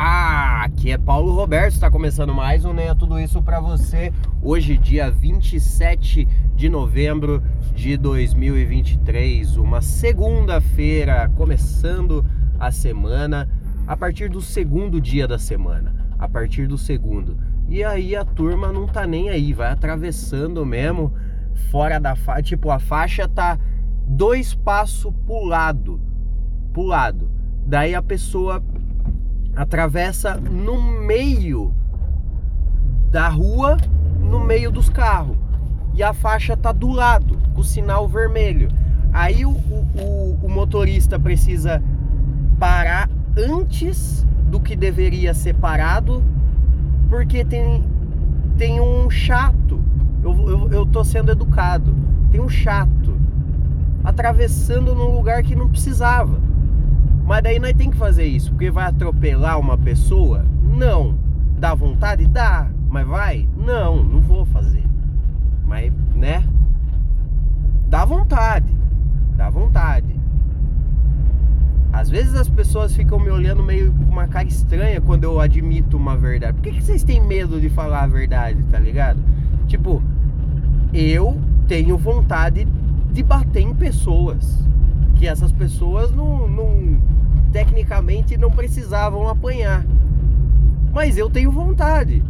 [0.00, 4.12] Ah, aqui é Paulo Roberto, está começando mais um Neia Tudo Isso para você.
[4.40, 6.24] Hoje, dia 27
[6.54, 7.42] de novembro
[7.74, 12.24] de 2023, uma segunda-feira, começando
[12.60, 13.50] a semana,
[13.88, 17.36] a partir do segundo dia da semana, a partir do segundo.
[17.68, 21.12] E aí a turma não tá nem aí, vai atravessando mesmo,
[21.72, 23.58] fora da faixa, tipo, a faixa tá
[24.06, 26.00] dois passos pro lado,
[26.72, 27.28] pro lado.
[27.66, 28.62] Daí a pessoa
[29.58, 31.74] atravessa no meio
[33.10, 33.76] da rua,
[34.20, 35.36] no meio dos carros.
[35.94, 38.68] E a faixa tá do lado, com o sinal vermelho.
[39.12, 41.82] Aí o, o, o motorista precisa
[42.56, 46.22] parar antes do que deveria ser parado,
[47.08, 47.84] porque tem,
[48.56, 49.82] tem um chato.
[50.22, 51.92] Eu, eu, eu tô sendo educado.
[52.30, 53.18] Tem um chato
[54.04, 56.47] atravessando num lugar que não precisava.
[57.28, 60.46] Mas daí nós tem que fazer isso, porque vai atropelar uma pessoa?
[60.62, 61.14] Não.
[61.58, 62.26] Dá vontade?
[62.26, 62.70] Dá.
[62.88, 63.46] Mas vai?
[63.54, 64.82] Não, não vou fazer.
[65.66, 66.42] Mas, né?
[67.86, 68.74] Dá vontade.
[69.36, 70.18] Dá vontade.
[71.92, 75.98] Às vezes as pessoas ficam me olhando meio com uma cara estranha quando eu admito
[75.98, 76.54] uma verdade.
[76.54, 79.22] Por que, que vocês têm medo de falar a verdade, tá ligado?
[79.66, 80.02] Tipo,
[80.94, 82.66] eu tenho vontade
[83.12, 84.66] de bater em pessoas.
[85.18, 87.02] Que essas pessoas não, não
[87.52, 89.84] tecnicamente não precisavam apanhar.
[90.92, 92.22] Mas eu tenho vontade.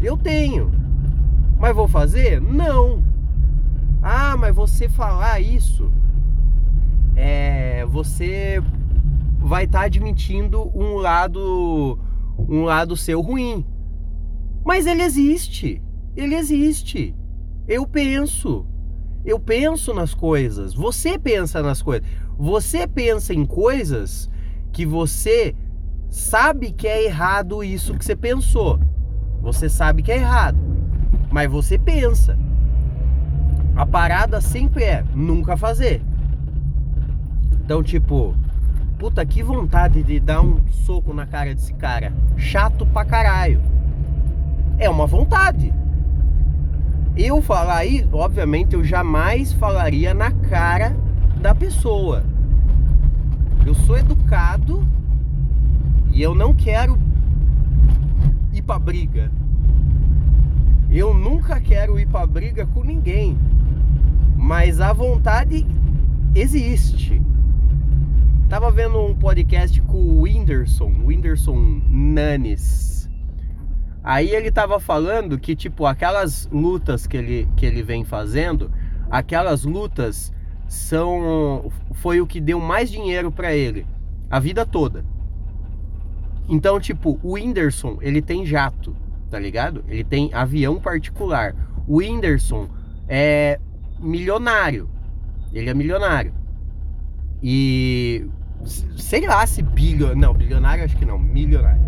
[0.00, 0.70] Eu tenho.
[1.58, 2.40] Mas vou fazer?
[2.40, 3.04] Não.
[4.02, 5.90] Ah, mas você falar isso
[7.14, 8.60] é você
[9.38, 11.98] vai estar tá admitindo um lado
[12.36, 13.64] um lado seu ruim.
[14.64, 15.80] Mas ele existe.
[16.16, 17.14] Ele existe.
[17.68, 18.66] Eu penso.
[19.24, 20.74] Eu penso nas coisas.
[20.74, 22.06] Você pensa nas coisas.
[22.36, 24.28] Você pensa em coisas
[24.72, 25.54] que você
[26.10, 28.80] sabe que é errado isso que você pensou.
[29.40, 30.58] Você sabe que é errado,
[31.30, 32.38] mas você pensa.
[33.74, 36.02] A parada sempre é nunca fazer.
[37.64, 38.34] Então, tipo,
[38.98, 42.12] puta que vontade de dar um soco na cara desse cara.
[42.36, 43.60] Chato pra caralho.
[44.78, 45.72] É uma vontade.
[47.16, 50.96] Eu falar isso, obviamente, eu jamais falaria na cara
[51.40, 52.24] da pessoa.
[53.66, 54.86] Eu sou educado
[56.10, 56.98] e eu não quero
[58.52, 59.30] ir pra briga.
[60.90, 63.38] Eu nunca quero ir pra briga com ninguém.
[64.36, 65.66] Mas a vontade
[66.34, 67.22] existe.
[68.48, 72.91] Tava vendo um podcast com o Whindersson, Whindersson Nanes.
[74.02, 78.70] Aí ele tava falando que, tipo, aquelas lutas que ele, que ele vem fazendo,
[79.10, 80.32] aquelas lutas
[80.66, 83.86] são foi o que deu mais dinheiro para ele
[84.30, 85.04] a vida toda.
[86.48, 88.96] Então, tipo, o Whindersson, ele tem jato,
[89.30, 89.84] tá ligado?
[89.86, 91.54] Ele tem avião particular.
[91.86, 92.68] O Whindersson
[93.06, 93.60] é
[94.00, 94.88] milionário.
[95.52, 96.32] Ele é milionário.
[97.42, 98.26] E
[98.96, 101.82] sei lá se bilionário, não, bilionário acho que não, milionário.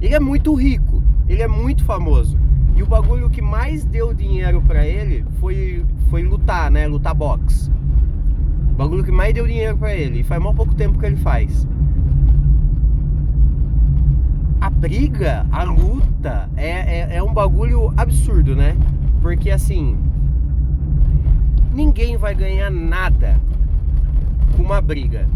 [0.00, 0.97] Ele é muito rico,
[1.28, 2.38] ele é muito famoso.
[2.74, 6.86] E o bagulho que mais deu dinheiro para ele foi, foi lutar, né?
[6.86, 7.70] Lutar boxe.
[8.72, 10.20] O bagulho que mais deu dinheiro para ele.
[10.20, 11.66] E faz mal pouco tempo que ele faz.
[14.60, 18.76] A briga, a luta, é, é, é um bagulho absurdo, né?
[19.20, 19.98] Porque assim.
[21.74, 23.40] Ninguém vai ganhar nada
[24.56, 25.28] com uma briga.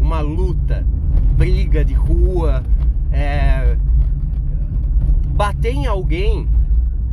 [0.00, 0.86] Uma luta.
[1.36, 2.62] Briga de rua.
[3.10, 3.76] É,
[5.40, 6.46] bater em alguém,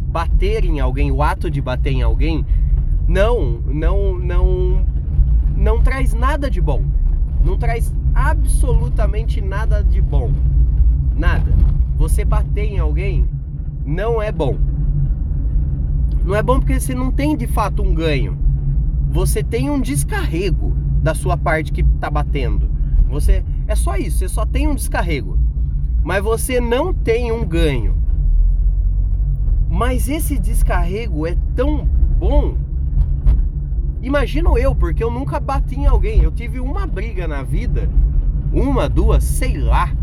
[0.09, 2.45] bater em alguém, o ato de bater em alguém,
[3.07, 4.85] não, não, não,
[5.55, 6.83] não traz nada de bom.
[7.41, 10.33] Não traz absolutamente nada de bom.
[11.16, 11.53] Nada.
[11.95, 13.29] Você bater em alguém
[13.85, 14.57] não é bom.
[16.25, 18.37] Não é bom porque você não tem de fato um ganho.
[19.09, 22.69] Você tem um descarrego da sua parte que tá batendo.
[23.07, 25.39] Você é só isso, você só tem um descarrego.
[26.03, 27.97] Mas você não tem um ganho.
[29.78, 31.88] Mas esse descarrego é tão
[32.18, 32.58] bom.
[34.02, 36.24] Imagino eu, porque eu nunca bati em alguém.
[36.24, 37.88] Eu tive uma briga na vida,
[38.52, 39.94] uma, duas, sei lá.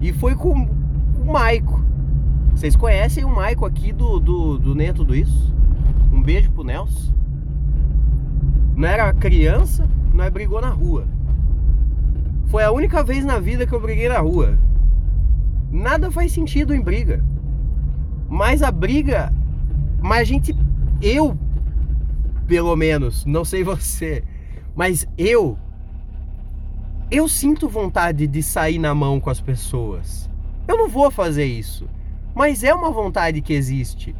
[0.00, 0.68] E foi com,
[1.20, 1.84] o Maico.
[2.54, 5.52] Vocês conhecem o Maico aqui do, do, do Tudo Isso?
[6.12, 7.12] Um beijo pro Nelson.
[8.76, 11.04] Não era criança, nós brigou na rua.
[12.46, 14.56] Foi a única vez na vida que eu briguei na rua.
[15.72, 17.24] Nada faz sentido em briga.
[18.28, 19.32] Mas a briga.
[20.00, 20.56] Mas a gente.
[21.00, 21.36] Eu,
[22.46, 24.22] pelo menos, não sei você,
[24.74, 25.58] mas eu
[27.10, 30.28] eu sinto vontade de sair na mão com as pessoas.
[30.66, 31.88] Eu não vou fazer isso.
[32.34, 34.16] Mas é uma vontade que existe.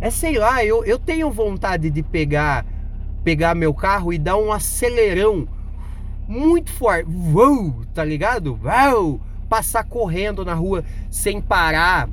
[0.00, 2.64] É sei lá, eu, eu tenho vontade de pegar
[3.22, 5.46] pegar meu carro e dar um acelerão
[6.26, 7.08] muito forte.
[7.10, 8.58] Uou, tá ligado?
[8.62, 12.08] Uou, passar correndo na rua sem parar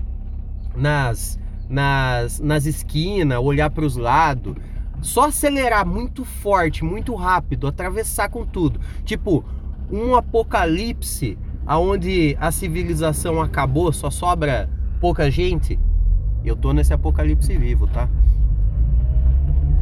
[0.76, 1.40] nas
[1.70, 4.56] nas, nas esquinas, olhar para os lados.
[5.02, 8.80] Só acelerar muito forte, muito rápido, atravessar com tudo.
[9.04, 9.44] Tipo,
[9.92, 14.70] um apocalipse aonde a civilização acabou, só sobra
[15.00, 15.80] pouca gente.
[16.44, 18.08] Eu tô nesse apocalipse vivo, tá?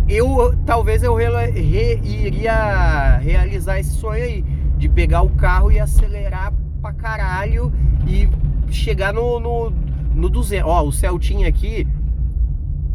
[0.08, 4.42] Eu talvez eu re, re, iria realizar esse sonho aí
[4.78, 7.72] de pegar o carro e acelerar pra caralho
[8.06, 8.28] e
[8.70, 9.74] chegar no, no,
[10.14, 10.70] no 200.
[10.70, 11.88] Ó, o Celtinha aqui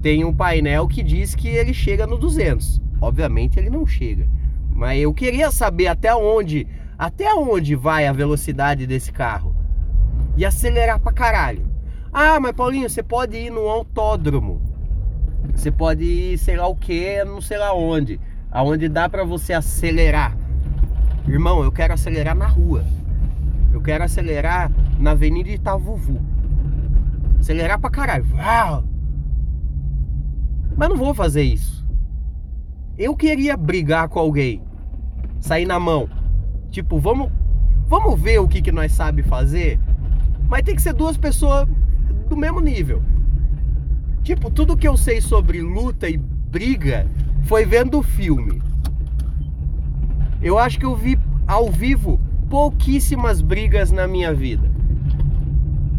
[0.00, 2.80] tem um painel que diz que ele chega no 200.
[3.00, 4.28] Obviamente ele não chega.
[4.70, 6.66] Mas eu queria saber até onde,
[6.96, 9.54] até onde vai a velocidade desse carro.
[10.36, 11.66] E acelerar pra caralho.
[12.12, 14.62] Ah, mas Paulinho, você pode ir no autódromo.
[15.54, 18.20] Você pode ir, sei lá o que, não sei lá onde.
[18.50, 20.36] Aonde dá para você acelerar.
[21.26, 22.84] Irmão, eu quero acelerar na rua.
[23.72, 26.20] Eu quero acelerar na Avenida Itavuvu.
[27.48, 28.26] Acelerar pra caralho.
[30.76, 31.82] Mas não vou fazer isso.
[32.98, 34.62] Eu queria brigar com alguém.
[35.40, 36.10] Sair na mão.
[36.70, 37.32] Tipo, vamos,
[37.86, 39.80] vamos ver o que, que nós sabe fazer.
[40.46, 41.66] Mas tem que ser duas pessoas
[42.28, 43.02] do mesmo nível.
[44.22, 47.10] Tipo, tudo que eu sei sobre luta e briga
[47.44, 48.60] foi vendo o filme.
[50.42, 54.77] Eu acho que eu vi ao vivo pouquíssimas brigas na minha vida.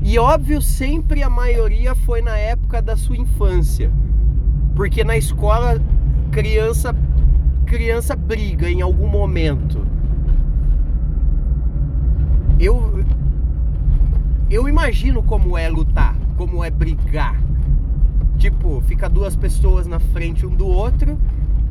[0.02, 3.92] E óbvio, sempre a maioria foi na época da sua infância.
[4.76, 5.82] Porque na escola
[6.32, 6.96] criança
[7.66, 9.86] criança briga em algum momento.
[12.60, 13.06] Eu
[14.50, 17.40] eu imagino como é lutar, como é brigar.
[18.38, 21.20] Tipo, fica duas pessoas na frente um do outro,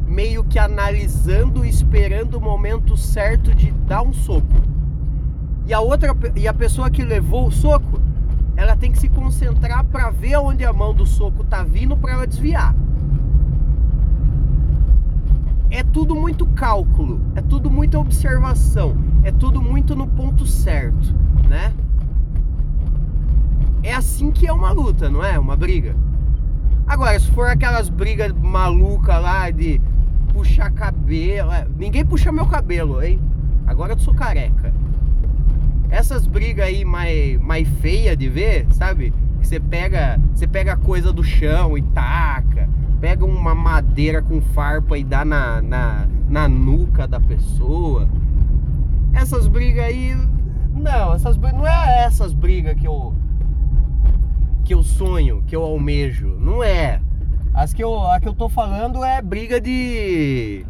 [0.07, 4.63] meio que analisando, esperando o momento certo de dar um soco.
[5.67, 7.98] E a outra e a pessoa que levou o soco,
[8.59, 12.13] ela tem que se concentrar para ver onde a mão do soco tá vindo para
[12.13, 12.75] ela desviar
[15.71, 21.15] é tudo muito cálculo, é tudo muita observação, é tudo muito no ponto certo,
[21.49, 21.73] né?
[23.83, 25.39] É assim que é uma luta, não é?
[25.39, 25.95] Uma briga.
[26.87, 29.81] Agora, se for aquelas brigas malucas lá de
[30.33, 33.21] puxar cabelo, é, ninguém puxa meu cabelo, hein?
[33.67, 34.73] Agora eu sou careca.
[35.91, 39.13] Essas brigas aí mais, mais feia de ver, sabe?
[39.41, 42.69] Que você pega, você pega coisa do chão e taca
[43.01, 48.09] pega uma madeira com farpa e dá na, na, na nuca da pessoa.
[49.13, 50.17] Essas brigas aí.
[50.75, 53.15] Não, essas não é essas brigas que eu.
[54.65, 56.37] que eu sonho, que eu almejo.
[56.39, 57.01] Não é.
[57.55, 60.65] As que eu, a que eu tô falando é briga de.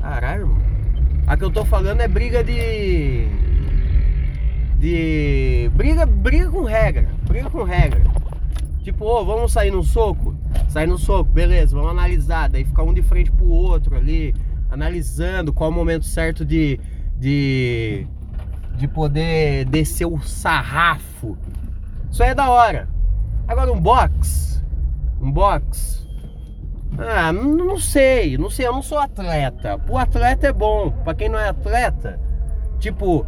[0.00, 0.58] Caralho, irmão.
[1.26, 2.54] A que eu tô falando é briga de.
[2.54, 3.45] De.
[6.86, 7.08] Regra.
[7.50, 8.02] Com regra.
[8.82, 10.34] Tipo, ô, vamos sair no soco?
[10.68, 12.48] Sair no soco, beleza, vamos analisar.
[12.48, 14.34] Daí ficar um de frente pro outro ali,
[14.70, 16.78] analisando qual o momento certo de,
[17.18, 18.06] de,
[18.76, 21.36] de poder descer o sarrafo.
[22.10, 22.88] Isso aí é da hora.
[23.48, 24.64] Agora um box,
[25.20, 26.06] um box.
[26.98, 29.80] Ah, não sei, não sei, eu não sou atleta.
[29.88, 32.18] O atleta é bom, para quem não é atleta,
[32.78, 33.26] tipo,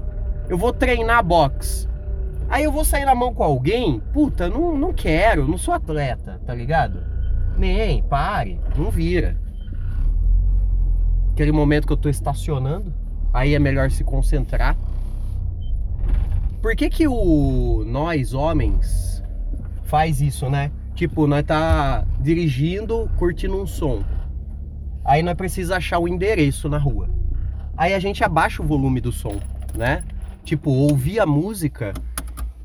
[0.49, 1.89] eu vou treinar boxe.
[2.49, 6.41] Aí eu vou sair na mão com alguém, puta, não, não quero, não sou atleta,
[6.47, 7.05] tá ligado?
[7.59, 9.39] Nem, pare, não vira.
[11.33, 12.93] Aquele momento que eu tô estacionando,
[13.35, 14.77] aí é melhor se concentrar.
[16.63, 19.23] Por que que o nós homens
[19.85, 20.73] faz isso, né?
[20.95, 24.03] Tipo, nós tá dirigindo, curtindo um som.
[25.05, 27.09] Aí nós precisa achar o endereço na rua.
[27.77, 29.37] Aí a gente abaixa o volume do som,
[29.77, 30.03] né?
[30.43, 31.93] Tipo, ouvir a música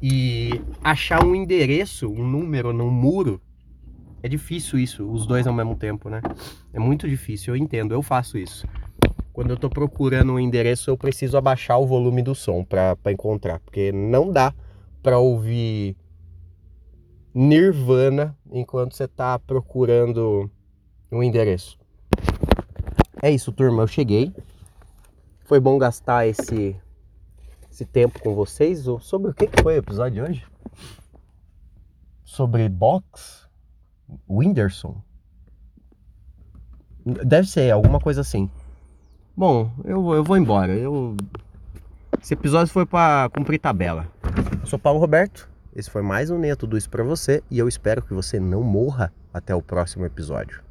[0.06, 3.42] e achar um endereço, um número num muro,
[4.22, 6.20] é difícil isso, os dois ao mesmo tempo, né?
[6.74, 8.68] É muito difícil, eu entendo, eu faço isso.
[9.32, 13.62] Quando eu tô procurando um endereço, eu preciso abaixar o volume do som para encontrar,
[13.62, 14.54] porque não dá
[15.02, 15.96] para ouvir
[17.34, 20.52] Nirvana enquanto você tá procurando
[21.10, 21.80] um endereço.
[23.22, 24.34] É isso, turma, eu cheguei.
[25.46, 26.76] Foi bom gastar esse
[27.74, 28.86] esse tempo com vocês.
[29.02, 30.46] Sobre o que, foi o episódio de hoje?
[32.24, 33.48] Sobre box?
[34.30, 35.02] Whindersson?
[37.04, 38.50] Deve ser, alguma coisa assim.
[39.36, 40.74] Bom, eu, eu vou embora.
[40.74, 41.18] Eu...
[42.22, 44.08] Esse episódio foi para cumprir tabela.
[44.62, 45.50] Eu sou Paulo Roberto.
[45.76, 48.62] Esse foi mais um Neto Tudo Isso para você e eu espero que você não
[48.62, 50.64] morra até o próximo episódio.